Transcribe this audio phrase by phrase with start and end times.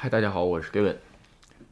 [0.00, 0.94] 嗨，大家好，我是 Gavin。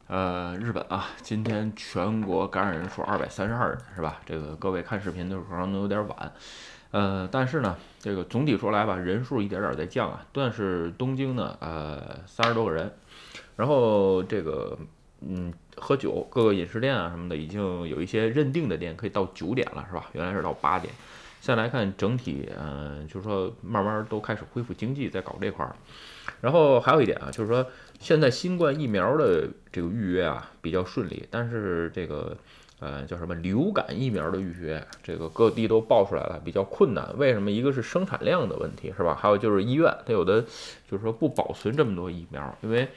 [0.07, 4.19] 呃，日本啊，今天全国感染人数二百三十二人，是吧？
[4.25, 6.33] 这个各位看视频的时候可能有点晚。
[6.91, 10.25] 呃，但是呢，这个总体说来吧，人数一点点在降啊。
[10.33, 12.91] 但是东京呢，呃，三十多个人。
[13.55, 14.77] 然后这个，
[15.21, 20.05] 嗯，喝酒，各个饮食店啊什么的，已经有一些认定的店可以到九点了，是吧？
[20.11, 20.93] 原来是到八点。
[21.47, 25.73] 现在来看整体，嗯，就是说慢慢都开始恢复经济，在搞这块儿。
[26.41, 27.65] 然后还有一点啊，就是说
[28.01, 32.35] 现在新冠疫苗的这个预约啊比较顺利，但是这个
[32.81, 37.17] 呃叫什么流感疫苗的预约，这个各地都爆出来了，比较困难。
[37.17, 37.49] 为什么？
[37.49, 39.15] 一个是生产量的问题，是吧？
[39.15, 40.41] 还有就是医院它有的
[40.91, 42.89] 就是说不保存这么多疫苗，因为。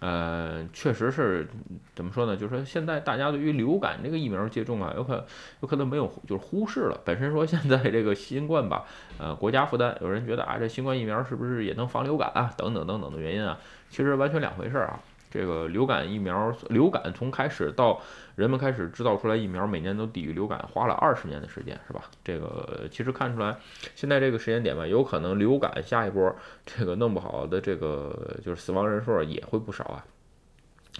[0.00, 1.48] 呃，确实是
[1.94, 2.36] 怎么说呢？
[2.36, 5.24] 就是说，现在大家对于流感这个疫苗接种啊，有可
[5.60, 7.00] 有可能没有，就是忽视了。
[7.04, 8.84] 本身说现在这个新冠吧，
[9.18, 12.52] 呃，国家负担，有人觉得啊，这新冠疫苗是不是也能防流感啊？
[12.56, 13.58] 等等等等的原因啊，
[13.88, 15.00] 其实完全两回事啊。
[15.34, 18.00] 这个流感疫苗，流感从开始到
[18.36, 22.04] 人们开始制造出来疫苗，每年都抵御流感，花了二十年的时间，是吧？
[22.22, 23.56] 这个其实看出来，
[23.96, 26.32] 现在这个时间点吧，有可能流感下一波
[26.64, 30.06] 这个弄不好的这个就是死亡人数也会不少啊，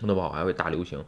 [0.03, 1.05] 弄不好还会大流行。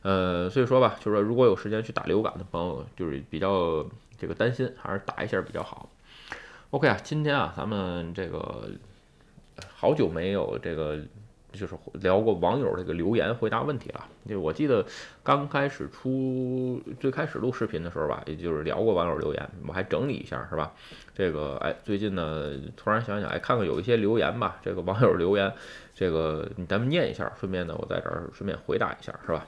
[0.00, 3.84] 呃，所以说吧，就是说如果有时间去打流感的朋友，就是比较
[4.18, 5.90] 这个担心，还是打一下比较好。
[6.70, 8.70] OK 啊，今天啊，咱们这个
[9.68, 10.98] 好久没有这个。
[11.52, 14.84] 就是聊过网友这个留言回答问题了，就我记得
[15.22, 20.72] 刚开始出最开始录视频的时候吧，也就是聊过网友留言，我还整理一下，是吧？
[21.14, 25.52] 这个哎，最近呢突然想想，哎，看看有一些留言吧，这个网友留言，
[25.94, 29.46] 这个咱们念一下，顺便呢我在这儿顺便回答一下，是吧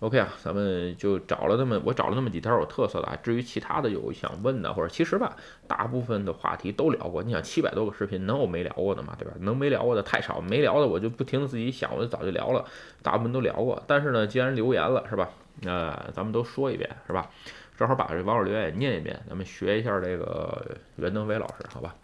[0.00, 3.18] ？OK 啊，咱们就找了那么我找了那么几条有特色的啊。
[3.22, 7.22] 至于其他的有想问的，或者其实吧，大部分的话题都聊过。
[7.22, 9.14] 你想七百多个视频，能有没聊过的吗？
[9.18, 9.34] 对吧？
[9.40, 12.64] 能没聊过的太少，没聊的我就不停的自己想，我就早就聊了，
[13.02, 13.82] 大部分都聊过。
[13.86, 15.28] 但是呢，既然留言了，是吧？
[15.62, 17.28] 那咱们都说一遍，是吧？
[17.76, 21.94] 正好把这网友留言也念一遍，咱们学一下这个袁登飞老师，好吧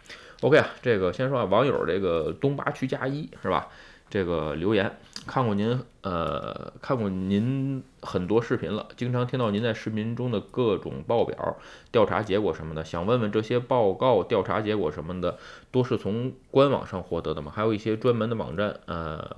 [0.41, 3.67] ？OK 啊，这个先说啊，网友这个东八区加一是吧？
[4.09, 4.97] 这个留言。
[5.27, 11.57] 看过您呃看过您很多视频了，经常听到您在视频中的各种报表、
[11.91, 15.37] 调查结果什么的，想问问这些报告、调查结果什么的，
[15.71, 17.51] 都是从官网上获得的吗？
[17.55, 19.35] 还有一些专门的网站，呃。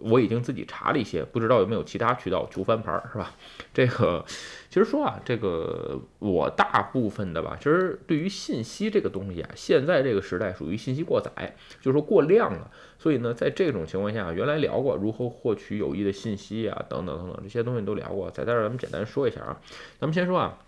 [0.00, 3.32] 我已经自己查了一些，不知道有没有其他渠道求翻盘儿，是吧？
[3.72, 4.24] 这个
[4.68, 12.70] 其实说啊，这个我大部分的吧，其实对于信息这个东西啊，现在这个时代属于信息过载，就是说过量了。
[12.98, 19.60] 所以呢，在这种情况下，原来聊过如何获取有益的信息啊，等等等等这些东西都聊过，在这儿咱们简单说一下啊。
[19.98, 20.58] 咱们先说啊，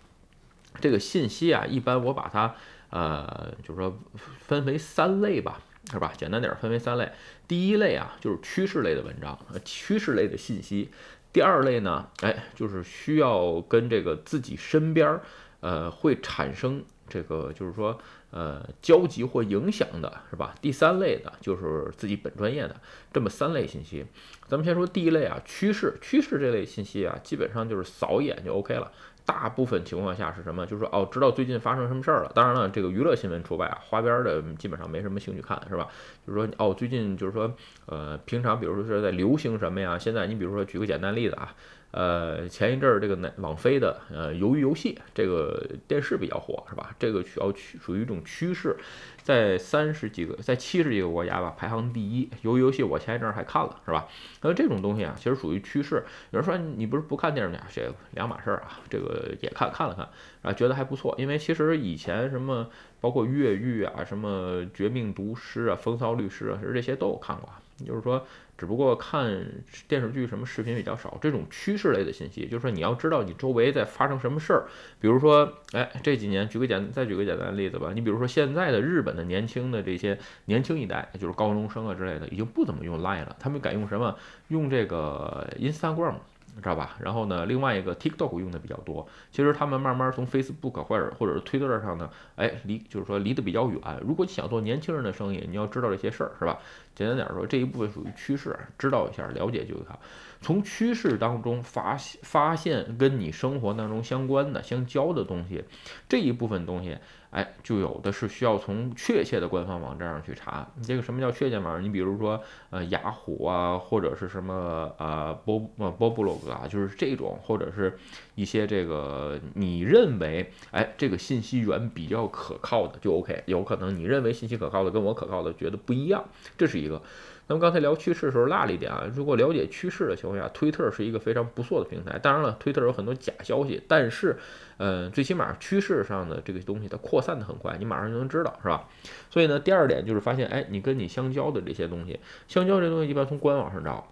[0.79, 2.55] 这个信息啊，一般我把它
[2.89, 3.97] 呃，就是说
[4.39, 5.59] 分为三类吧。
[5.91, 6.13] 是吧？
[6.17, 7.11] 简单点分为三类。
[7.47, 10.89] 第一类啊，就是趋势类的文章，趋势类的信息。
[11.31, 15.21] 第二类呢，哎，就是需要跟这个自己身边儿，
[15.61, 17.99] 呃，会产生这个，就是说，
[18.29, 20.53] 呃，交集或影响的，是吧？
[20.61, 22.75] 第三类的，就是自己本专业的，
[23.11, 24.05] 这么三类信息。
[24.47, 28.91] 咱们先说第一类啊，趋势，趋势这类信息啊，基本上就是扫一眼就 OK 了。
[29.25, 30.65] 大部分情况下是什么？
[30.65, 32.31] 就是说，哦，知道最近发生什么事儿了。
[32.35, 35.87] 当然了，这个娱乐新闻除外啊，花边的基本上没什么兴趣看，是吧？
[36.27, 37.53] 就是说，哦，最近就是说，
[37.85, 39.97] 呃，平常比如说是在流行什么呀？
[39.97, 41.53] 现在你比如说举个简单例子啊。
[41.93, 46.89] 呃，前一阵儿这个网网飞的呃鱿鱼游戏这个电视比较火，是吧？
[46.97, 48.75] 这个需要趋属于一种趋势，
[49.21, 52.27] 在三十几个，在七十几个国家吧排行第一。
[52.43, 54.07] 鱿鱼游戏我前一阵儿还看了，是吧？
[54.41, 56.03] 那这种东西啊，其实属于趋势。
[56.31, 58.79] 有人说你不是不看电视剧，这两码事儿啊。
[58.89, 60.09] 这个也看看了看
[60.41, 61.13] 啊，觉得还不错。
[61.19, 62.67] 因为其实以前什么
[62.99, 67.47] 包括越狱啊，什么绝命毒师啊，风骚律师啊，其实这些都有看过。
[67.85, 68.25] 就是说，
[68.57, 69.45] 只不过看
[69.87, 74.65] 电视剧什么视频比较少，这种趋势类的信息，就是说你要知道你周围在发生什么事儿。
[74.99, 77.91] 比如说，哎，这几年举个简，再举个简单的例子吧。
[77.93, 84.15] 你比如说现在的日本的年轻的这些年轻一代，就是高中生啊之类的，已经不怎么用 Line 了，他们改用什么？
[84.49, 86.15] 用这个 Instagram。
[86.57, 86.97] 知道吧？
[86.99, 89.07] 然后呢，另外一个 TikTok 用的比较多。
[89.31, 93.79] 其实他们慢慢从 Facebook 或者或者是推特上呢，哎，离就是说离得比较远。
[94.05, 96.59] 如果你想做年轻人的生意，你要知道这些事儿，是吧？
[96.95, 99.99] 简单点说，这一部分属于趋势，知道一下，了解就好。
[100.41, 105.63] 从趋势当中发现发现跟你生活当中相关的、相交的东西，
[106.09, 106.97] 这一部分东西。
[107.33, 110.67] 哎，就有的是需要从确切的官方网站上去查。
[110.75, 111.83] 你这个什么叫确切网站？
[111.83, 117.97] 你比如说，呃，雅虎啊，或者是什么呃波呃波布洛格啊，就是这种，或者是
[118.35, 123.41] 一些这个你认为哎这个信息源比较可靠的就 OK。
[123.47, 126.23] 有可能你认为信息可靠的跟我可靠的觉得不一样，
[126.55, 127.01] 这是一个。
[127.45, 132.17] 咱们刚才聊趋势的时候落了一点啊，如果了解趋势的情况下，推特是一个非常不错的平台。
[132.19, 134.37] 当然了，推特有很多假消息，但是，
[134.77, 138.87] 呃，最起码趋势上的这个东西它扩散的很快，你马上就能知道，是吧？
[139.29, 144.07] 所以呢，第二点就是发现，哎，你跟你相交的这些东西，相交这东西一般从官网上找。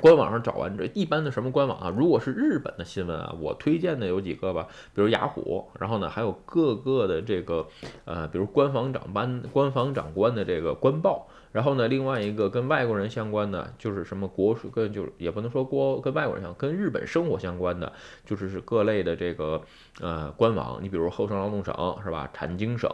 [0.00, 1.92] 官网上找完这一般的什么官网啊？
[1.98, 7.66] 如果是日本的新闻啊，我推荐的有几个吧，比如雅虎，然后呢还有各个的这个
[8.04, 17.92] 呃，比如官方长班、官方长官的这个官报，然后呢另外一个跟外国人相关的，就是什么国税跟就是也不能说国跟外国人相，跟日本生活相关的，
[18.24, 19.62] 就是是各类的这个
[20.00, 21.74] 呃官网，你比如厚生劳动省
[22.04, 22.30] 是吧？
[22.32, 22.90] 产经省，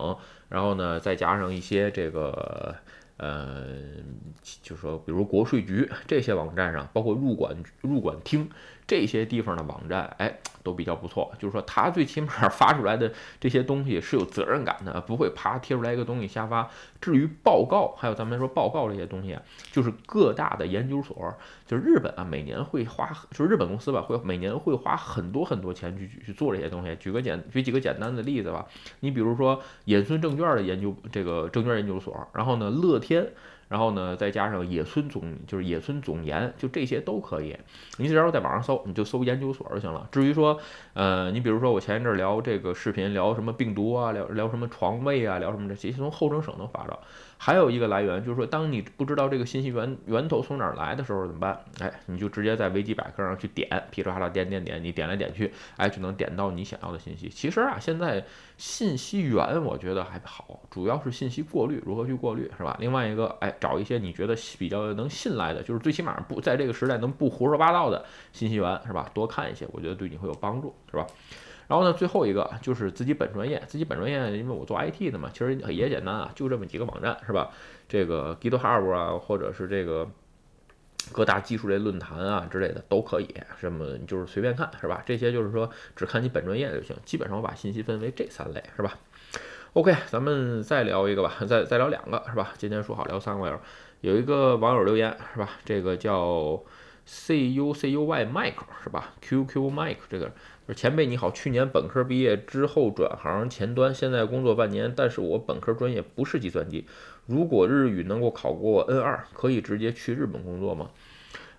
[0.48, 2.74] 然后呢再加上一些这个。
[3.18, 3.64] 呃，
[4.62, 8.46] 就是说，比如国税局这些网站上，包括入管入管厅
[8.86, 10.38] 这些地方的网站，哎。
[10.66, 16.68] 都比较不错，就是说他最起码发出来的这些东西是有责任感的，不会啪贴出来一个东西瞎发。
[17.00, 19.38] 至于报告，还有咱们说报告这些东西，
[19.70, 21.32] 就是各大的研究所，
[21.68, 26.96] 就是日本啊，每年会花，就是日本公司吧，会每年会花很多很多钱去去做这些东西。
[26.96, 28.66] 举个简举几个简单的例子吧，
[28.98, 33.24] 你比如说野村证券的研究，这个证券研究所，然后呢乐天。
[33.68, 37.56] 然后呢，再加上野村总，就是野村总研，就这些都可以。
[37.98, 40.08] 你只要在网上搜，你就搜研究所就行了。
[40.12, 40.58] 至于说，
[40.94, 46.98] 呃，你比如说我前一阵聊这个视频，聊什么病毒啊，聊聊什么床位啊，聊什么这些，从后生省能发着。
[47.38, 51.60] 还有一个来源就是说，当你不知道这个信息源源头从哪儿来的时候怎么办？
[51.80, 57.28] 哎，你就直接在维基百科上去点，噼里啪啦点点点，你点来点去，哎，就能点到你想要的信息。
[57.28, 58.24] 其实啊，现在
[58.56, 62.74] 信息源我觉得还好，主要是信息过滤，如何去过滤是吧？
[62.80, 69.10] 另外一个，哎，找一些你觉得比较能信赖的，就是最起码不在这个时代能不胡说八道的信息源是吧？
[69.12, 71.06] 多看一些，我觉得对你会有帮助是吧？
[71.68, 77.50] 然后呢，最后一个就是自己本专业，自己本专业，因为我做 IT 的嘛，其实也简单啊，就这么几个网站，是吧？
[77.88, 80.08] 这个 GitHub 啊，或者是这个
[81.10, 85.02] 各大技术类论坛啊之类的都可以，什么就是随便看，是吧？
[85.04, 86.94] 这些就是说只看你本专业就行。
[87.04, 88.96] 基本上我把信息分为这三类，是吧
[89.76, 92.54] ？OK，咱们再聊一个吧，再再聊两个，是吧？
[92.56, 93.60] 今天说好聊三个网友，
[94.00, 95.50] 有一个网友留言，是吧？
[95.66, 96.62] 这个叫
[97.06, 100.32] CUCUY Mike，是吧？QQ Mike 这个。
[100.74, 106.86] 前辈你好，去年本科毕业之后转行前端，现在工作半年，但是我本科专业不是计算机。
[107.26, 110.88] 如果日语能够考过 N 二，可以直接去日本工作吗？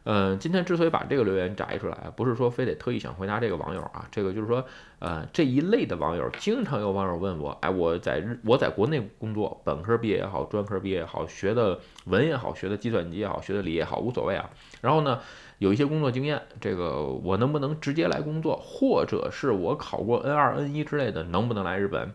[0.09, 4.63] 嗯，今天之所以把这个留言摘出来，不是说非得特意想回答这个网友啊，这个就是说，
[4.99, 14.49] 呃，这一类的网友，经常有网友问我，哎，我在日，我在国内工作，本科毕业也好，专科毕业也好，学的文也好，学的计算机也好，学的理也好，无所谓啊。
[14.79, 15.19] 然后呢？
[15.59, 22.13] 有一些工作经验，这个我能不能直接来工作，或者是我考过 N 二、N 一之类的，能不能来日本？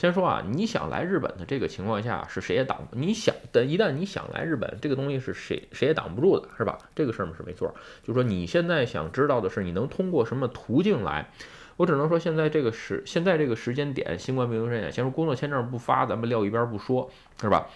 [0.00, 2.88] 先说啊，你想来日本的这个情况下，是谁也挡。
[2.92, 6.78] 你想的，一旦你想来日本，这个东西是谁谁也挡不住的，是吧？
[6.94, 7.68] 这个事儿是没错。
[8.02, 11.28] 就是说你现在想知道的是，你能通过什么途径来？
[11.76, 17.66] 我只能说，现在这个时，现在这个时间点，新冠病毒时间，先说工作签证不发，咱们撂一边不说，是吧？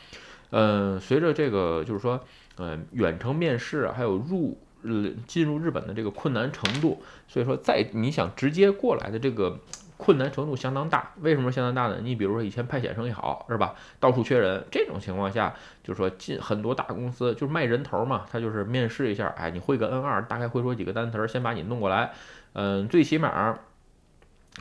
[0.48, 2.18] 嗯，随着这个，就是说，
[2.56, 4.58] 嗯，远程面试还有入。
[4.86, 9.58] 呃进入日本的这个困难程度，所以说在你想直接过来的这个
[9.96, 11.12] 困难程度相当大。
[11.20, 12.00] 为什么相当大呢？
[12.02, 13.74] 你比如说以前派遣生意好是吧？
[14.00, 22.12] 到处缺人，这种情况下，就是说进很多大公司就是卖人头嘛，他就是面试一下，哎，你会个 N 二，大概会说几个单词，先把你弄过来，
[22.54, 23.58] 嗯，最起码。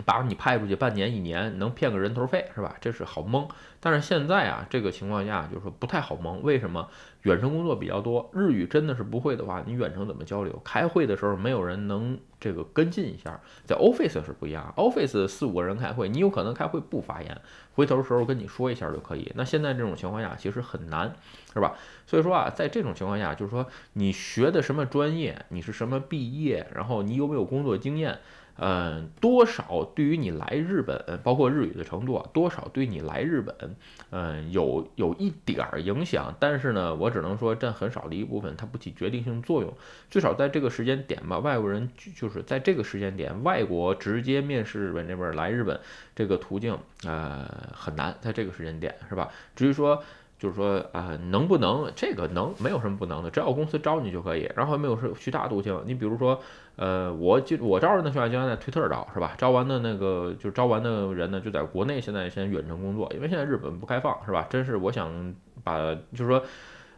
[0.05, 2.75] 把你派出去半年一年，能骗个人头费是吧？
[2.81, 3.47] 这是好蒙。
[3.79, 6.41] 但是现在啊，这个情况下就是说不太好蒙。
[6.41, 6.88] 为什么？
[7.23, 10.62] 远程工作比较多，日语真的是不会的话，你远程怎么交流？
[10.62, 13.39] 开会的时候没有人能这个跟进一下。
[13.65, 17.41] 在 Office 是不一样，Office 四五个人开会，你有可能开会不发言，
[17.75, 19.31] 回头时候跟你说一下就可以。
[19.35, 21.13] 那现在这种情况下其实很难，
[21.53, 21.75] 是吧？
[22.05, 28.19] 所以说啊，在这种情况下，就是说你学的什么专业，你是什么毕业，然后你有没有工作经验？
[28.55, 33.75] 嗯，多少对于你来日本，包括日语的程度啊，多少对你来日本，
[34.12, 36.36] 嗯，有有一点儿影响。
[36.39, 39.74] 但是呢，我只能说占很少的一部分，它不起决定性作用。
[40.10, 45.79] 最少在这个时间点吧，外国人就是在这个时间点，外国直接面试日本这边来日本
[46.15, 49.29] 这个途径，呃，很难在这个时间点，是吧？
[49.55, 50.03] 至于说。
[50.43, 54.51] 就是说啊，能不能这个能没有什么不能的，只要公司招你就可以。
[54.57, 56.38] 然后没有是其他途径，你比如说，
[56.75, 59.35] 呃，我就我招人的学校经常在推特招是吧？
[59.38, 64.45] 招完的那个就招完的人呢，就在国内现在先远程工作，因为现在日本不开放是吧？
[64.50, 65.33] 真是我想
[65.63, 65.77] 把
[66.13, 66.43] 就是说，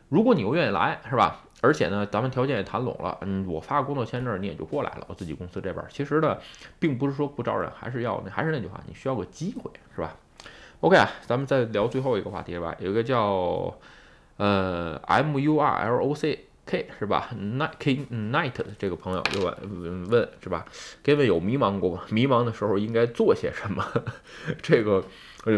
[0.09, 1.41] 如果你又愿意来是吧？
[1.61, 5.05] 而且呢，咱们条件也谈拢了，嗯，我发个工作签证你也就过来了。
[5.07, 6.35] 我自己公司这边其实呢，
[6.79, 10.15] 并不是说不招人，还是要那还是那句话，你需要个机会是吧
[10.81, 12.75] ？OK 啊，咱们再聊最后一个话题吧。
[12.79, 13.73] 有一个叫
[14.37, 20.65] 呃，M U R L O C K 是吧？Night K Night 这个朋友就问问是吧
[21.03, 22.03] ？Gavin 有迷茫过吗？
[22.09, 23.85] 迷茫的时候应该做些什么？
[24.61, 25.03] 这个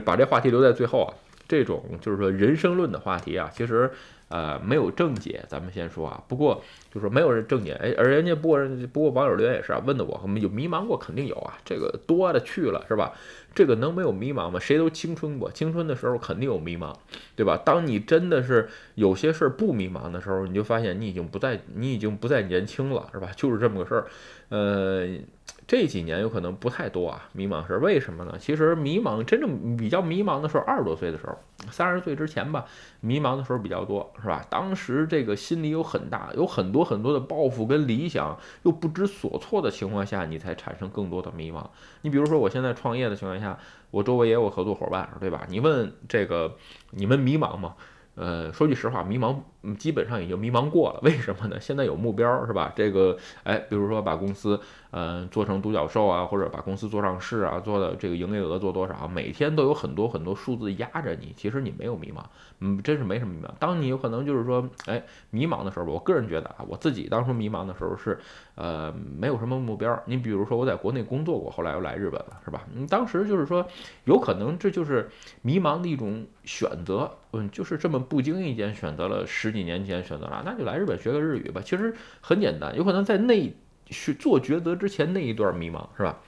[0.05, 1.13] 把这话题留在最后啊。
[1.47, 3.91] 这种就是说人生论的话题啊，其实。
[4.29, 6.21] 呃，没有正解，咱们先说啊。
[6.27, 6.61] 不过
[6.93, 8.59] 就是没有人正解，哎，而人家不过
[8.91, 13.13] 不过网友留言也是啊，问的我有迷茫过，肯定有啊，这个多的去了是吧？
[13.57, 14.59] 这个能没有迷茫吗？
[14.59, 16.93] 谁都青春过，青春的时候肯定有迷茫，
[17.35, 17.57] 对吧？
[17.57, 23.31] 当你真的是有些事儿不迷茫的时候，你就发现你已经不再你已经不再年轻了，是吧？
[23.35, 24.05] 就是这么个事儿，
[24.49, 25.17] 呃。
[25.65, 28.37] 这几年有可能不太多啊，迷茫事儿为什么呢？
[28.39, 31.37] 其实迷茫真正比较迷茫的时候，二十多岁的时候，
[31.69, 32.63] 三十岁之前吧，
[33.01, 34.45] 迷茫的时候比较多，是吧？
[34.49, 41.65] 当时这个心里有很大，有很多很多的抱负跟理想，又不知所措的情况下，你才产生更多的迷茫。
[42.01, 43.46] 你比如说，我现在创业的情况下，
[43.91, 45.45] 我周围也有合作伙伴，对吧？
[45.49, 46.57] 你问这个，
[46.91, 47.75] 你们迷茫吗？
[48.15, 49.37] 呃，说句实话，迷茫。
[49.75, 51.59] 基本上已经迷茫过了，为什么呢？
[51.59, 52.71] 现在有目标是吧？
[52.75, 54.59] 这个，哎，比如说把公司，
[54.91, 61.33] 嗯，做成独角兽啊，或者把公司做上市啊，做的这个营业额做多少，每天都有很多很多数字压着你。
[61.35, 62.23] 其实你没有迷茫，
[62.59, 63.49] 嗯，真是没什么迷茫。
[63.59, 68.17] 当你有可能就是说，哎，迷茫的时候，我个人觉得啊，我自己当初迷茫的时候是，
[68.55, 70.01] 呃，没有什么目标。
[70.05, 72.63] 你比如说我在国内工作过，后来又来日本了，是吧？
[72.73, 73.67] 你当时就是说，
[74.05, 75.09] 有可能这就是
[75.41, 79.56] 迷茫的一种选择，嗯，就是这么不经意间选择了十。
[79.57, 81.61] 几年前选择了，那就来日本学个日语吧。
[81.65, 83.53] 其实很简单，有可能在那
[83.87, 86.19] 去做抉择之前那一段迷茫，是吧？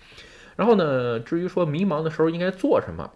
[0.55, 3.09] 然后呢，至于说迷茫的时候应该做什么，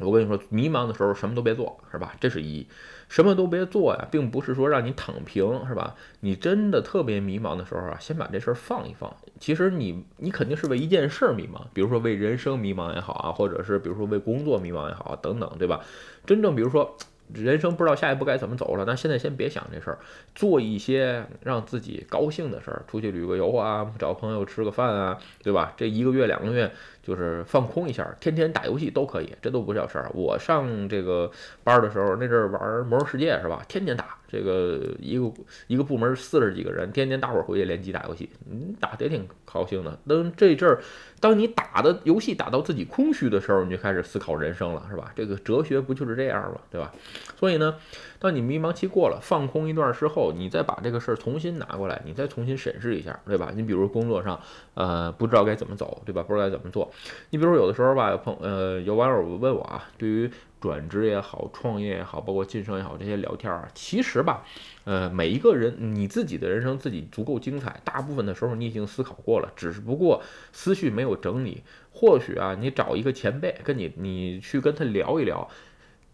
[0.00, 2.16] 我跟你说，迷茫的时候什么都别做，是吧？
[2.18, 2.66] 这是一，
[3.08, 5.94] 什么都别做呀，并不是说让你躺平，是吧？
[6.20, 9.14] 你真的特别迷茫的时候啊，先把这事儿放一放。
[9.38, 15.80] 其实你你肯定是为一件事儿迷茫，比如说为人生迷茫也好啊，或者是比如说为工作迷茫也好等等，对吧？
[16.26, 16.96] 真正比如说。
[17.34, 19.98] 人生不知道下一步该怎么走了，那现在先别想这事儿，
[20.34, 25.74] 做一些让自己高兴的事儿，出去旅个游啊，找朋友吃个饭啊，对吧？
[25.76, 26.70] 这一个月两个月
[27.08, 30.10] 就是放空一下，天天打游戏都可以，这都不叫事儿。
[30.12, 31.30] 我上这个
[31.64, 33.64] 班的时候，那阵儿玩《魔兽世界》是吧？
[33.66, 34.16] 天天打。
[34.30, 35.32] 这个一个
[35.68, 39.98] 一个部门四十几个人，天天大伙儿回去联机打游戏，嗯，打得也挺高兴的。
[40.06, 40.82] 等这阵儿，
[41.18, 45.10] 当你打的游戏打到自己空虚的时候，你就开始思考人生了，是吧？
[45.16, 46.60] 这个哲学不就是这样吗？
[46.70, 46.92] 对吧？
[47.38, 47.76] 所以呢，
[48.18, 53.50] 当你迷茫期过了，放空一段之后，你再把这个事儿重新拿过来，你再重新审视一下，对吧？
[53.54, 54.38] 你比如工作上，
[54.74, 56.22] 呃，不知道该怎么走，对吧？
[56.22, 56.92] 不知道该怎么做。
[57.30, 60.30] 你比如有的时候吧，有朋呃有网友问我啊，对于。
[60.60, 64.44] 转职也好，创业也好，包括晋升也好，这些聊天啊，其实吧，
[64.82, 71.62] 呃，每一个人你自己的人生自己足够精彩，大部分的时候你已经思考过了，只是不过思绪没有整理。
[71.92, 75.48] 或许啊，你找一个前辈跟你，你去跟他聊一聊，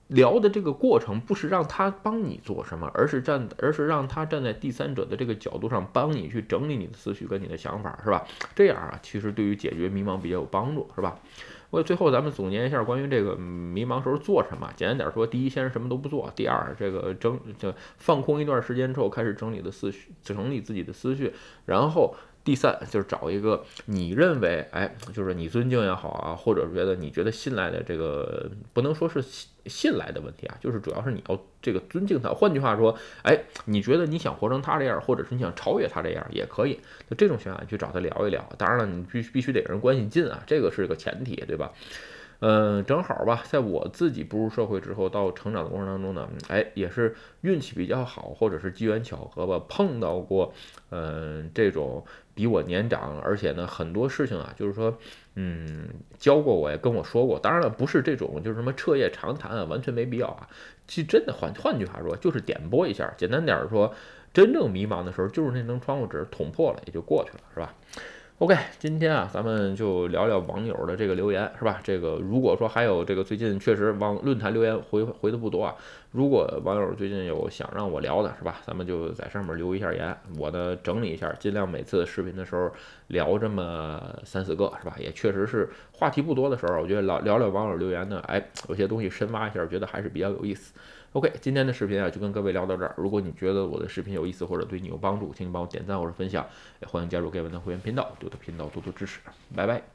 [0.09, 8.25] 聊的这个过程不是让他帮你做什么，而是站，而是让他站在第三者的这个角度上帮你去整理你的思绪跟你的想法，是吧？
[8.55, 11.19] 这样啊，其实对于解决迷茫比较有帮助，是吧？
[11.71, 14.71] 我最后咱们总结一下关于这个迷茫时候做什么。
[14.77, 21.33] 简单点说，第一，先是什么都不做；第二，这个整就放空一段时间之后，开始整理的思绪，整理自己的思绪，
[21.65, 22.15] 然后。
[22.45, 32.29] 第三就是找一个你认为，哎，就是你尊敬也好啊，或者觉得你觉得信赖的这个，不能说是信信赖的问题啊，就是主要是你要这个尊敬他。
[32.35, 36.79] 换句话说，哎，你觉得你想活成他这样，或者是你想超越他这样也可以。
[37.09, 38.47] 就这种情况你去找他聊一聊。
[38.59, 41.73] 当然了，你必须必须得人关系近啊，这个是个前提，对吧？
[42.47, 50.53] 嗯，正好吧，在我自己步入社会之后，到成长的过程当中呢，哎，也是运气比较好，或者是机缘巧合吧，碰到过，
[50.91, 54.95] 嗯，这种比我年长，而且呢，很多事情啊，就是说，
[55.37, 57.39] 嗯，教过我，也跟我说过。
[57.39, 60.47] 当然了，不是这种，就是什么彻夜长谈啊，完全没必要啊。
[60.87, 63.95] 其实真的换换句话说，就是点拨一下，简单点说，
[64.35, 67.75] 真正迷茫的时候，就是那层窗户纸捅破了，也就过去了，是吧
[68.39, 71.81] ？OK，今天啊，咱们就聊聊网友的这个留言，是吧？
[71.85, 75.73] 这个如果说还有这个最近确实网论坛留言回回的不多啊，
[76.11, 78.61] 如果网友最近有想让我聊的，是吧？
[78.67, 82.69] 咱们就在上面留一下言，我呢整理一下，尽量每次视频的时候
[83.07, 84.97] 聊这么三四个，是吧？
[84.99, 90.75] 也确实是话题不多的时候，我觉得聊聊聊网友留言呢，哎，有些东西深挖一下，觉得还是比较有意思。
[91.15, 92.93] OK，今天的视频啊就跟各位聊到这儿。
[92.97, 96.45] 如果你觉得我的视频有意思或者对你有帮助，请你帮我点赞或者分享，
[96.81, 99.21] 也欢迎加入盖文的会员频道，对我的频道多多支持。
[99.55, 99.94] 拜拜。